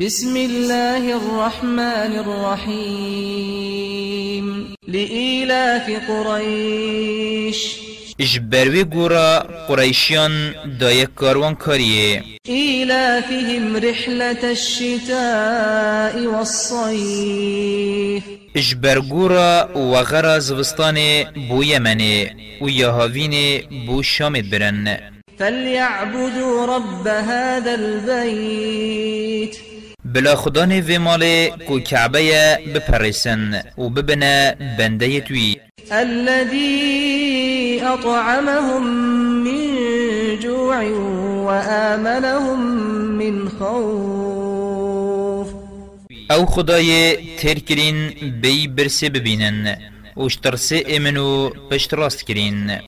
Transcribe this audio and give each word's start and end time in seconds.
بسم 0.00 0.36
الله 0.36 1.16
الرحمن 1.16 2.12
الرحيم. 2.24 3.14
لإيلاف 4.88 5.90
قريش. 6.08 7.76
اجبروی 8.18 8.84
گورا 8.84 9.46
قریشیان 9.68 10.54
دای 10.80 11.06
کاروان 11.06 11.54
کاریه 11.54 12.22
إيلافهم 12.48 13.76
رحلة 13.76 14.44
الشتاء 14.44 16.14
والصيف. 16.26 18.22
اجبرگورا 18.54 19.68
و 19.74 20.02
غرا 20.02 20.38
زوستان 20.38 21.24
بو 21.48 21.64
یمنه 21.64 22.36
و 22.60 22.70
یهاوین 22.70 23.60
بو 23.86 24.02
شامت 24.02 24.44
برن. 24.44 24.98
فليعبدوا 25.38 26.76
رب 26.76 27.06
هذا 27.06 27.72
البيت. 27.74 29.69
بلا 30.14 30.34
خدا 30.34 30.64
نه 30.64 30.98
مال 30.98 31.22
کو 31.66 31.80
کعبه 31.80 32.58
بپرسن 32.74 33.62
و 33.78 33.88
ببنه 33.88 34.56
بنده 34.78 35.20
توی. 35.20 35.56
الذي 35.92 37.80
أطعمهم 37.82 38.82
من 39.44 39.76
جوع 40.42 40.84
وآمنهم 41.46 42.60
من 43.18 43.48
خوف. 43.48 45.48
أو 46.30 46.46
خدای 46.46 47.16
تر 47.36 47.58
کرین 47.58 48.08
بی 48.42 48.68
برسه 48.68 49.08
ببینن 49.08 49.76
و 50.16 50.22
اشترسه 50.22 50.84
امنو 50.88 51.50
پشت 51.70 51.94
راست 51.94 52.26
کرین. 52.26 52.80